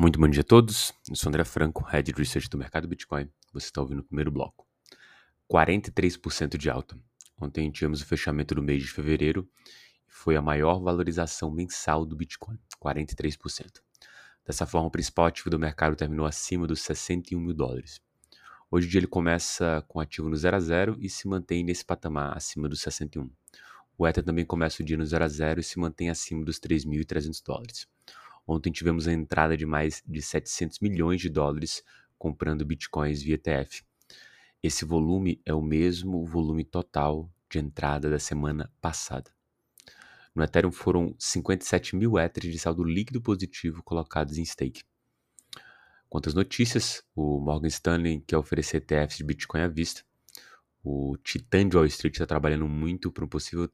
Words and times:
Muito 0.00 0.20
bom 0.20 0.28
dia 0.28 0.42
a 0.42 0.44
todos. 0.44 0.92
Eu 1.10 1.16
sou 1.16 1.28
André 1.28 1.44
Franco, 1.44 1.82
Head 1.82 2.12
Research 2.12 2.48
do 2.48 2.56
mercado 2.56 2.86
Bitcoin. 2.86 3.28
Você 3.52 3.66
está 3.66 3.80
ouvindo 3.80 3.98
o 3.98 4.04
primeiro 4.04 4.30
bloco. 4.30 4.64
43% 5.52 6.56
de 6.56 6.70
alta. 6.70 6.96
Ontem 7.36 7.68
tivemos 7.68 8.00
o 8.00 8.06
fechamento 8.06 8.54
do 8.54 8.62
mês 8.62 8.84
de 8.84 8.92
fevereiro 8.92 9.50
e 10.08 10.12
foi 10.12 10.36
a 10.36 10.40
maior 10.40 10.78
valorização 10.78 11.50
mensal 11.50 12.06
do 12.06 12.14
Bitcoin, 12.14 12.56
43%. 12.80 13.80
Dessa 14.46 14.64
forma, 14.66 14.86
o 14.86 14.90
principal 14.90 15.26
ativo 15.26 15.50
do 15.50 15.58
mercado 15.58 15.96
terminou 15.96 16.26
acima 16.26 16.64
dos 16.64 16.80
61 16.82 17.40
mil 17.40 17.52
dólares. 17.52 18.00
Hoje 18.70 18.86
o 18.86 18.90
dia 18.90 19.00
ele 19.00 19.08
começa 19.08 19.84
com 19.88 19.98
ativo 19.98 20.28
no 20.28 20.36
0 20.36 20.54
a 20.54 20.60
0 20.60 20.96
e 21.00 21.10
se 21.10 21.26
mantém 21.26 21.64
nesse 21.64 21.84
patamar 21.84 22.36
acima 22.36 22.68
dos 22.68 22.80
61. 22.82 23.28
O 23.98 24.06
Ether 24.06 24.22
também 24.22 24.44
começa 24.44 24.80
o 24.80 24.86
dia 24.86 24.96
no 24.96 25.04
0 25.04 25.24
a 25.24 25.28
0 25.28 25.58
e 25.58 25.64
se 25.64 25.76
mantém 25.76 26.08
acima 26.08 26.44
dos 26.44 26.60
3.300 26.60 27.42
dólares. 27.44 27.88
Ontem 28.50 28.72
tivemos 28.72 29.06
a 29.06 29.12
entrada 29.12 29.54
de 29.54 29.66
mais 29.66 30.02
de 30.06 30.22
700 30.22 30.80
milhões 30.80 31.20
de 31.20 31.28
dólares 31.28 31.84
comprando 32.16 32.64
bitcoins 32.64 33.22
via 33.22 33.34
ETF. 33.34 33.84
Esse 34.62 34.86
volume 34.86 35.38
é 35.44 35.52
o 35.52 35.60
mesmo 35.60 36.24
volume 36.24 36.64
total 36.64 37.30
de 37.50 37.58
entrada 37.58 38.08
da 38.08 38.18
semana 38.18 38.72
passada. 38.80 39.30
No 40.34 40.42
Ethereum 40.42 40.72
foram 40.72 41.14
57 41.18 41.94
mil 41.94 42.18
Ethers 42.18 42.50
de 42.50 42.58
saldo 42.58 42.82
líquido 42.82 43.20
positivo 43.20 43.82
colocados 43.82 44.38
em 44.38 44.44
stake. 44.46 44.82
Quanto 46.08 46.30
às 46.30 46.34
notícias, 46.34 47.02
o 47.14 47.38
Morgan 47.38 47.68
Stanley 47.68 48.20
quer 48.26 48.38
oferecer 48.38 48.78
ETFs 48.78 49.18
de 49.18 49.24
Bitcoin 49.24 49.60
à 49.60 49.68
vista. 49.68 50.02
O 50.82 51.18
Titan 51.18 51.68
de 51.68 51.76
Wall 51.76 51.84
Street 51.84 52.14
está 52.14 52.24
trabalhando 52.24 52.66
muito 52.66 53.12
para 53.12 53.26
um 53.26 53.28
possível 53.28 53.68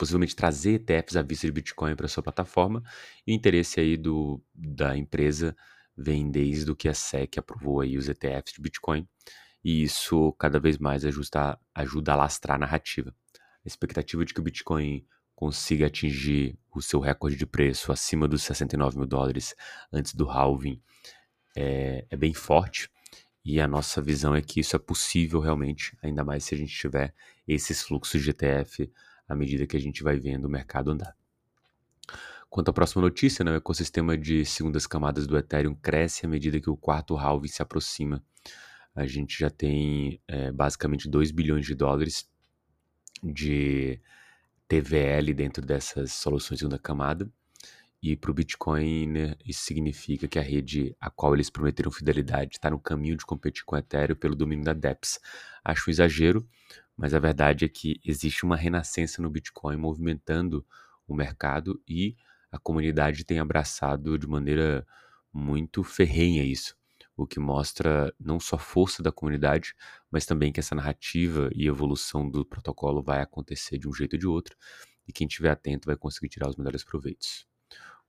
possivelmente 0.00 0.34
trazer 0.34 0.80
ETFs 0.88 1.14
à 1.14 1.20
vista 1.20 1.46
de 1.46 1.52
Bitcoin 1.52 1.94
para 1.94 2.08
sua 2.08 2.22
plataforma. 2.22 2.82
E 3.26 3.32
o 3.32 3.34
interesse 3.34 3.78
aí 3.78 3.98
do, 3.98 4.42
da 4.54 4.96
empresa 4.96 5.54
vem 5.94 6.30
desde 6.30 6.70
o 6.70 6.74
que 6.74 6.88
a 6.88 6.94
SEC 6.94 7.36
aprovou 7.36 7.82
aí 7.82 7.98
os 7.98 8.08
ETFs 8.08 8.54
de 8.54 8.62
Bitcoin. 8.62 9.06
E 9.62 9.82
isso 9.82 10.32
cada 10.38 10.58
vez 10.58 10.78
mais 10.78 11.04
ajuda, 11.04 11.58
ajuda 11.74 12.14
a 12.14 12.16
lastrar 12.16 12.54
a 12.54 12.60
narrativa. 12.60 13.14
A 13.62 13.68
expectativa 13.68 14.24
de 14.24 14.32
que 14.32 14.40
o 14.40 14.42
Bitcoin 14.42 15.06
consiga 15.34 15.86
atingir 15.86 16.58
o 16.74 16.80
seu 16.80 16.98
recorde 16.98 17.36
de 17.36 17.44
preço 17.44 17.92
acima 17.92 18.26
dos 18.26 18.42
69 18.42 18.96
mil 18.96 19.06
dólares 19.06 19.54
antes 19.92 20.14
do 20.14 20.30
halving 20.30 20.80
é, 21.54 22.06
é 22.08 22.16
bem 22.16 22.32
forte. 22.32 22.88
E 23.44 23.60
a 23.60 23.68
nossa 23.68 24.00
visão 24.00 24.34
é 24.34 24.40
que 24.40 24.60
isso 24.60 24.74
é 24.74 24.78
possível 24.78 25.40
realmente, 25.40 25.94
ainda 26.02 26.24
mais 26.24 26.44
se 26.44 26.54
a 26.54 26.58
gente 26.58 26.74
tiver 26.74 27.14
esses 27.46 27.82
fluxos 27.82 28.22
de 28.22 28.30
ETF 28.30 28.90
à 29.30 29.36
medida 29.36 29.64
que 29.64 29.76
a 29.76 29.80
gente 29.80 30.02
vai 30.02 30.18
vendo 30.18 30.46
o 30.46 30.50
mercado 30.50 30.90
andar. 30.90 31.16
Quanto 32.48 32.68
à 32.68 32.72
próxima 32.72 33.00
notícia, 33.00 33.44
né, 33.44 33.52
o 33.52 33.54
ecossistema 33.54 34.18
de 34.18 34.44
segundas 34.44 34.88
camadas 34.88 35.24
do 35.24 35.38
Ethereum 35.38 35.72
cresce 35.72 36.26
à 36.26 36.28
medida 36.28 36.60
que 36.60 36.68
o 36.68 36.76
quarto 36.76 37.16
halving 37.16 37.46
se 37.46 37.62
aproxima. 37.62 38.20
A 38.92 39.06
gente 39.06 39.38
já 39.38 39.48
tem 39.48 40.20
é, 40.26 40.50
basicamente 40.50 41.08
2 41.08 41.30
bilhões 41.30 41.64
de 41.64 41.76
dólares 41.76 42.28
de 43.22 44.00
TVL 44.66 45.32
dentro 45.32 45.64
dessas 45.64 46.12
soluções 46.12 46.56
de 46.56 46.62
segunda 46.62 46.78
camada. 46.78 47.30
E 48.02 48.16
para 48.16 48.30
o 48.30 48.34
Bitcoin, 48.34 49.06
né, 49.06 49.36
isso 49.44 49.62
significa 49.62 50.26
que 50.26 50.38
a 50.38 50.42
rede 50.42 50.96
a 50.98 51.10
qual 51.10 51.34
eles 51.34 51.50
prometeram 51.50 51.90
fidelidade 51.90 52.56
está 52.56 52.70
no 52.70 52.78
caminho 52.78 53.16
de 53.16 53.26
competir 53.26 53.64
com 53.64 53.76
o 53.76 53.78
Ethereum 53.78 54.16
pelo 54.16 54.34
domínio 54.34 54.64
da 54.64 54.72
DEPS. 54.72 55.20
Acho 55.62 55.90
um 55.90 55.92
exagero, 55.92 56.48
mas 56.96 57.12
a 57.12 57.18
verdade 57.18 57.64
é 57.66 57.68
que 57.68 58.00
existe 58.04 58.44
uma 58.44 58.56
renascença 58.56 59.20
no 59.20 59.28
Bitcoin 59.28 59.76
movimentando 59.76 60.64
o 61.06 61.14
mercado 61.14 61.80
e 61.86 62.16
a 62.50 62.58
comunidade 62.58 63.24
tem 63.24 63.38
abraçado 63.38 64.18
de 64.18 64.26
maneira 64.26 64.86
muito 65.32 65.84
ferrenha 65.84 66.42
isso, 66.42 66.74
o 67.16 67.26
que 67.26 67.38
mostra 67.38 68.12
não 68.18 68.40
só 68.40 68.56
a 68.56 68.58
força 68.58 69.02
da 69.02 69.12
comunidade, 69.12 69.74
mas 70.10 70.26
também 70.26 70.52
que 70.52 70.60
essa 70.60 70.74
narrativa 70.74 71.50
e 71.54 71.66
evolução 71.66 72.28
do 72.28 72.44
protocolo 72.44 73.02
vai 73.02 73.20
acontecer 73.20 73.78
de 73.78 73.88
um 73.88 73.92
jeito 73.92 74.14
ou 74.14 74.18
de 74.18 74.26
outro, 74.26 74.56
e 75.06 75.12
quem 75.12 75.26
estiver 75.26 75.50
atento 75.50 75.86
vai 75.86 75.96
conseguir 75.96 76.28
tirar 76.28 76.48
os 76.48 76.56
melhores 76.56 76.82
proveitos. 76.82 77.49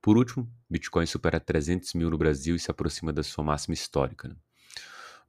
Por 0.00 0.16
último, 0.16 0.50
Bitcoin 0.70 1.06
supera 1.06 1.40
300 1.40 1.94
mil 1.94 2.10
no 2.10 2.18
Brasil 2.18 2.54
e 2.56 2.58
se 2.58 2.70
aproxima 2.70 3.12
da 3.12 3.22
sua 3.22 3.44
máxima 3.44 3.74
histórica. 3.74 4.28
Né? 4.28 4.36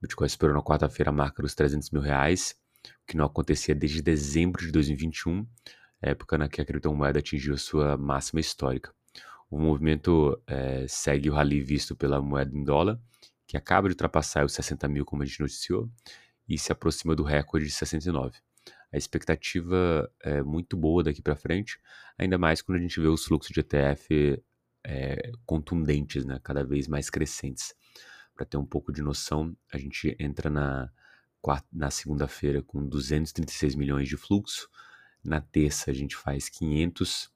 Bitcoin 0.02 0.30
superou 0.30 0.56
na 0.56 0.62
quarta-feira 0.62 1.10
a 1.10 1.14
marca 1.14 1.42
dos 1.42 1.56
300 1.56 1.90
mil 1.92 2.02
reais 2.02 2.56
que 3.06 3.18
não 3.18 3.26
acontecia 3.26 3.76
desde 3.76 4.02
dezembro 4.02 4.64
de 4.66 4.72
2021, 4.72 5.46
época 6.02 6.38
na 6.38 6.48
que 6.48 6.62
a 6.62 6.66
criptomoeda 6.66 7.20
atingiu 7.20 7.58
sua 7.58 7.98
máxima 7.98 8.40
histórica. 8.40 8.94
O 9.50 9.60
movimento 9.60 10.40
é, 10.46 10.86
segue 10.88 11.30
o 11.30 11.34
rally 11.34 11.62
visto 11.62 11.96
pela 11.96 12.22
moeda 12.22 12.56
em 12.56 12.64
dólar, 12.64 13.00
que 13.48 13.58
acaba 13.58 13.88
de 13.88 13.94
ultrapassar 13.94 14.46
os 14.46 14.54
60 14.54 14.88
mil, 14.88 15.04
como 15.04 15.24
a 15.24 15.26
gente 15.26 15.42
noticiou, 15.42 15.90
e 16.48 16.58
se 16.58 16.72
aproxima 16.72 17.16
do 17.16 17.24
recorde 17.24 17.66
de 17.66 17.72
69. 17.72 18.38
A 18.92 18.98
expectativa 18.98 20.12
é 20.22 20.42
muito 20.44 20.78
boa 20.78 21.04
daqui 21.04 21.22
para 21.22 21.36
frente, 21.36 21.80
ainda 22.18 22.38
mais 22.38 22.62
quando 22.62 22.78
a 22.78 22.82
gente 22.82 23.00
vê 23.00 23.08
os 23.08 23.26
fluxos 23.26 23.52
de 23.52 23.60
ETF 23.60 24.42
é, 24.90 25.32
contundentes, 25.46 26.26
né, 26.26 26.40
cada 26.44 26.64
vez 26.64 26.88
mais 26.88 27.10
crescentes. 27.10 27.76
Para 28.34 28.46
ter 28.46 28.58
um 28.58 28.66
pouco 28.66 28.92
de 28.92 29.02
noção, 29.02 29.56
a 29.72 29.78
gente 29.78 30.16
entra 30.20 30.50
na, 30.50 30.92
na 31.72 31.92
segunda-feira 31.92 32.64
com 32.64 32.86
236 32.88 33.76
milhões 33.76 34.10
de 34.10 34.18
fluxo, 34.18 34.68
na 35.24 35.40
terça 35.40 35.92
a 35.92 35.94
gente 35.94 36.16
faz 36.16 36.50
500, 36.50 37.32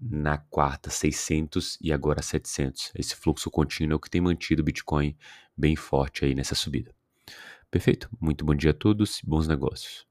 na 0.00 0.38
quarta 0.38 0.88
600 0.88 1.76
e 1.82 1.92
agora 1.92 2.22
700. 2.22 2.92
Esse 2.94 3.14
fluxo 3.14 3.50
contínuo 3.50 3.94
é 3.94 3.96
o 3.96 4.00
que 4.00 4.08
tem 4.08 4.20
mantido 4.20 4.62
o 4.62 4.64
Bitcoin 4.64 5.16
bem 5.56 5.76
forte 5.76 6.24
aí 6.24 6.34
nessa 6.34 6.54
subida. 6.54 6.94
Perfeito. 7.70 8.08
Muito 8.20 8.44
bom 8.44 8.54
dia 8.54 8.70
a 8.70 8.74
todos 8.74 9.18
e 9.18 9.26
bons 9.26 9.46
negócios. 9.46 10.09